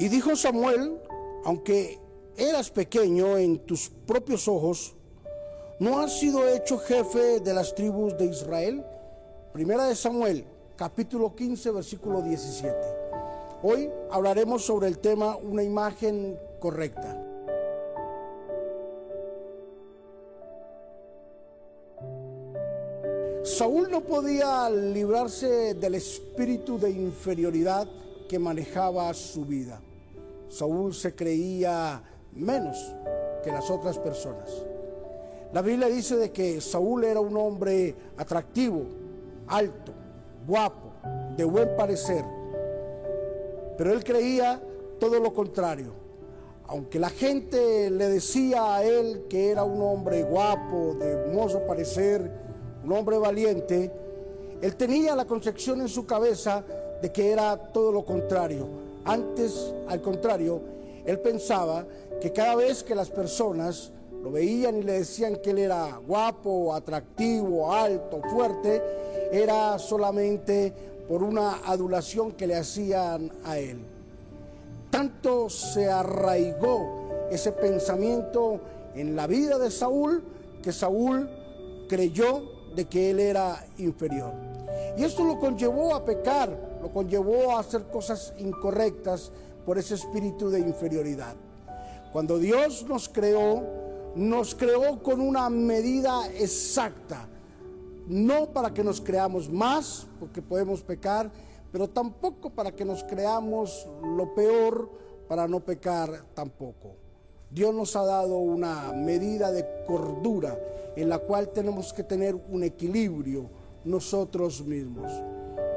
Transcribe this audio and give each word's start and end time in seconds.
Y 0.00 0.08
dijo 0.08 0.34
Samuel, 0.34 0.98
aunque 1.44 1.98
eras 2.34 2.70
pequeño 2.70 3.36
en 3.36 3.58
tus 3.58 3.90
propios 3.90 4.48
ojos, 4.48 4.94
¿no 5.78 6.00
has 6.00 6.18
sido 6.18 6.48
hecho 6.48 6.78
jefe 6.78 7.40
de 7.40 7.52
las 7.52 7.74
tribus 7.74 8.16
de 8.16 8.24
Israel? 8.24 8.82
Primera 9.52 9.84
de 9.84 9.94
Samuel, 9.94 10.46
capítulo 10.74 11.36
15, 11.36 11.70
versículo 11.72 12.22
17. 12.22 12.74
Hoy 13.62 13.90
hablaremos 14.10 14.64
sobre 14.64 14.88
el 14.88 15.00
tema 15.00 15.36
una 15.36 15.62
imagen 15.62 16.40
correcta. 16.58 17.22
Saúl 23.44 23.90
no 23.90 24.00
podía 24.00 24.70
librarse 24.70 25.74
del 25.74 25.96
espíritu 25.96 26.78
de 26.78 26.88
inferioridad 26.88 27.86
que 28.26 28.38
manejaba 28.38 29.12
su 29.12 29.44
vida. 29.44 29.82
Saúl 30.50 30.92
se 30.92 31.14
creía 31.14 32.02
menos 32.34 32.76
que 33.42 33.52
las 33.52 33.70
otras 33.70 33.98
personas. 33.98 34.50
La 35.52 35.62
Biblia 35.62 35.88
dice 35.88 36.16
de 36.16 36.32
que 36.32 36.60
Saúl 36.60 37.04
era 37.04 37.20
un 37.20 37.36
hombre 37.36 37.94
atractivo, 38.16 38.82
alto, 39.46 39.92
guapo, 40.46 40.92
de 41.36 41.44
buen 41.44 41.76
parecer, 41.76 42.24
pero 43.78 43.92
él 43.92 44.02
creía 44.02 44.60
todo 44.98 45.20
lo 45.20 45.32
contrario. 45.32 45.92
Aunque 46.66 46.98
la 46.98 47.10
gente 47.10 47.88
le 47.88 48.08
decía 48.08 48.76
a 48.76 48.84
él 48.84 49.26
que 49.28 49.50
era 49.50 49.62
un 49.64 49.80
hombre 49.80 50.24
guapo, 50.24 50.96
de 50.98 51.12
hermoso 51.12 51.66
parecer, 51.66 52.30
un 52.84 52.92
hombre 52.92 53.18
valiente, 53.18 53.90
él 54.60 54.76
tenía 54.76 55.14
la 55.14 55.24
concepción 55.24 55.80
en 55.80 55.88
su 55.88 56.06
cabeza 56.06 56.64
de 57.00 57.10
que 57.10 57.30
era 57.30 57.56
todo 57.56 57.92
lo 57.92 58.04
contrario. 58.04 58.89
Antes, 59.10 59.74
al 59.88 60.00
contrario, 60.00 60.60
él 61.04 61.18
pensaba 61.18 61.84
que 62.20 62.32
cada 62.32 62.54
vez 62.54 62.84
que 62.84 62.94
las 62.94 63.10
personas 63.10 63.90
lo 64.22 64.30
veían 64.30 64.76
y 64.76 64.82
le 64.84 64.92
decían 64.92 65.38
que 65.42 65.50
él 65.50 65.58
era 65.58 65.96
guapo, 66.06 66.72
atractivo, 66.72 67.72
alto, 67.72 68.20
fuerte, 68.30 68.80
era 69.32 69.80
solamente 69.80 70.72
por 71.08 71.24
una 71.24 71.56
adulación 71.66 72.30
que 72.30 72.46
le 72.46 72.54
hacían 72.54 73.32
a 73.42 73.58
él. 73.58 73.80
Tanto 74.90 75.50
se 75.50 75.90
arraigó 75.90 77.26
ese 77.32 77.50
pensamiento 77.50 78.60
en 78.94 79.16
la 79.16 79.26
vida 79.26 79.58
de 79.58 79.72
Saúl 79.72 80.22
que 80.62 80.70
Saúl 80.70 81.28
creyó 81.88 82.59
de 82.74 82.84
que 82.86 83.10
él 83.10 83.20
era 83.20 83.64
inferior. 83.78 84.32
Y 84.96 85.04
esto 85.04 85.24
lo 85.24 85.38
conllevó 85.38 85.94
a 85.94 86.04
pecar, 86.04 86.78
lo 86.82 86.92
conllevó 86.92 87.52
a 87.52 87.60
hacer 87.60 87.84
cosas 87.84 88.34
incorrectas 88.38 89.32
por 89.64 89.78
ese 89.78 89.94
espíritu 89.94 90.50
de 90.50 90.60
inferioridad. 90.60 91.34
Cuando 92.12 92.38
Dios 92.38 92.84
nos 92.88 93.08
creó, 93.08 93.62
nos 94.16 94.54
creó 94.54 95.02
con 95.02 95.20
una 95.20 95.48
medida 95.48 96.28
exacta, 96.32 97.28
no 98.08 98.46
para 98.46 98.74
que 98.74 98.82
nos 98.82 99.00
creamos 99.00 99.48
más, 99.48 100.06
porque 100.18 100.42
podemos 100.42 100.82
pecar, 100.82 101.30
pero 101.70 101.88
tampoco 101.88 102.50
para 102.50 102.72
que 102.72 102.84
nos 102.84 103.04
creamos 103.04 103.86
lo 104.16 104.34
peor, 104.34 104.90
para 105.28 105.46
no 105.46 105.60
pecar 105.60 106.24
tampoco. 106.34 106.99
Dios 107.50 107.74
nos 107.74 107.96
ha 107.96 108.04
dado 108.04 108.38
una 108.38 108.92
medida 108.92 109.50
de 109.50 109.66
cordura 109.84 110.56
en 110.94 111.08
la 111.08 111.18
cual 111.18 111.48
tenemos 111.48 111.92
que 111.92 112.04
tener 112.04 112.36
un 112.48 112.62
equilibrio 112.62 113.50
nosotros 113.84 114.64
mismos. 114.64 115.10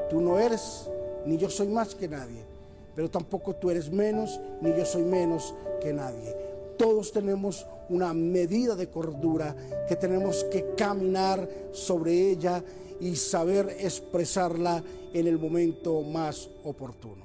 Tú 0.07 0.21
no 0.21 0.37
eres, 0.37 0.87
ni 1.25 1.37
yo 1.37 1.49
soy 1.49 1.67
más 1.67 1.95
que 1.95 2.07
nadie, 2.07 2.45
pero 2.95 3.09
tampoco 3.09 3.55
tú 3.55 3.71
eres 3.71 3.91
menos, 3.91 4.39
ni 4.61 4.69
yo 4.69 4.85
soy 4.85 5.01
menos 5.01 5.55
que 5.81 5.93
nadie. 5.93 6.35
Todos 6.77 7.11
tenemos 7.11 7.65
una 7.89 8.13
medida 8.13 8.75
de 8.75 8.89
cordura 8.89 9.55
que 9.87 9.95
tenemos 9.95 10.43
que 10.45 10.75
caminar 10.75 11.49
sobre 11.71 12.29
ella 12.29 12.63
y 12.99 13.15
saber 13.15 13.77
expresarla 13.79 14.83
en 15.11 15.25
el 15.25 15.39
momento 15.39 16.01
más 16.01 16.49
oportuno. 16.63 17.23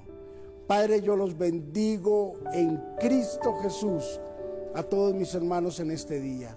Padre, 0.67 1.03
yo 1.03 1.17
los 1.17 1.37
bendigo 1.37 2.35
en 2.53 2.83
Cristo 2.99 3.55
Jesús 3.63 4.21
a 4.75 4.83
todos 4.83 5.15
mis 5.15 5.35
hermanos 5.35 5.81
en 5.81 5.91
este 5.91 6.21
día 6.21 6.57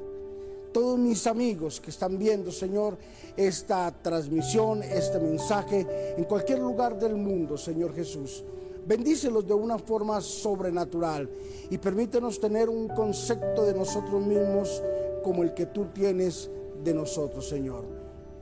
todos 0.72 0.98
mis 0.98 1.28
amigos 1.28 1.82
que 1.82 1.90
están 1.90 2.18
viendo, 2.18 2.52
Señor, 2.52 2.98
esta 3.36 3.92
transmisión, 4.02 4.84
este 4.84 5.20
mensaje, 5.20 6.16
en 6.18 6.24
cualquier 6.24 6.60
lugar 6.60 6.98
del 6.98 7.16
mundo, 7.16 7.58
Señor 7.58 7.94
Jesús. 7.94 8.44
Bendícelos 8.86 9.46
de 9.46 9.54
una 9.54 9.78
forma 9.78 10.22
sobrenatural 10.22 11.30
y 11.70 11.78
permítenos 11.78 12.40
tener 12.40 12.68
un 12.70 12.88
concepto 12.88 13.64
de 13.64 13.74
nosotros 13.74 14.26
mismos 14.26 14.82
como 15.24 15.44
el 15.44 15.54
que 15.54 15.68
tú 15.68 15.86
tienes 15.94 16.50
de 16.84 16.94
nosotros, 16.94 17.48
Señor. 17.48 17.86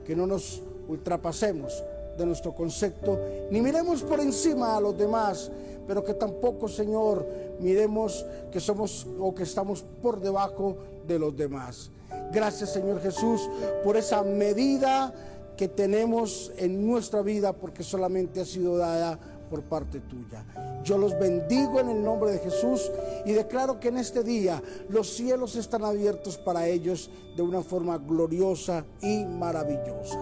Que 0.04 0.16
no 0.16 0.26
nos 0.26 0.62
ultrapasemos 0.88 1.84
de 2.16 2.26
nuestro 2.26 2.54
concepto, 2.54 3.18
ni 3.50 3.60
miremos 3.60 4.02
por 4.02 4.20
encima 4.20 4.76
a 4.76 4.80
los 4.80 4.96
demás, 4.96 5.50
pero 5.86 6.04
que 6.04 6.14
tampoco, 6.14 6.68
Señor, 6.68 7.26
miremos 7.58 8.24
que 8.52 8.60
somos 8.60 9.06
o 9.18 9.34
que 9.34 9.42
estamos 9.42 9.84
por 10.02 10.20
debajo 10.20 10.76
de 11.06 11.18
los 11.18 11.36
demás. 11.36 11.90
Gracias 12.32 12.72
Señor 12.72 13.00
Jesús 13.00 13.48
por 13.82 13.96
esa 13.96 14.22
medida 14.22 15.12
que 15.56 15.68
tenemos 15.68 16.52
en 16.56 16.86
nuestra 16.86 17.22
vida 17.22 17.52
porque 17.52 17.82
solamente 17.82 18.40
ha 18.40 18.44
sido 18.44 18.76
dada 18.76 19.18
por 19.50 19.62
parte 19.62 20.00
tuya. 20.00 20.44
Yo 20.84 20.96
los 20.96 21.18
bendigo 21.18 21.80
en 21.80 21.90
el 21.90 22.02
nombre 22.02 22.30
de 22.30 22.38
Jesús 22.38 22.90
y 23.26 23.32
declaro 23.32 23.80
que 23.80 23.88
en 23.88 23.98
este 23.98 24.22
día 24.22 24.62
los 24.88 25.10
cielos 25.10 25.56
están 25.56 25.84
abiertos 25.84 26.38
para 26.38 26.68
ellos 26.68 27.10
de 27.36 27.42
una 27.42 27.62
forma 27.62 27.98
gloriosa 27.98 28.84
y 29.02 29.24
maravillosa. 29.24 30.20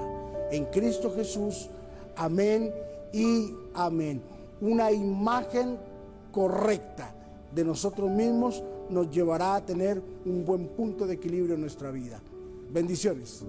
En 0.50 0.64
Cristo 0.64 1.12
Jesús, 1.14 1.68
amén 2.18 2.72
y 3.12 3.54
amén. 3.74 4.22
Una 4.60 4.92
imagen 4.92 5.78
correcta 6.32 7.14
de 7.54 7.64
nosotros 7.64 8.10
mismos 8.10 8.62
nos 8.90 9.10
llevará 9.10 9.54
a 9.54 9.64
tener 9.64 10.02
un 10.24 10.44
buen 10.44 10.68
punto 10.68 11.06
de 11.06 11.14
equilibrio 11.14 11.54
en 11.54 11.60
nuestra 11.60 11.90
vida. 11.90 12.20
Bendiciones. 12.70 13.44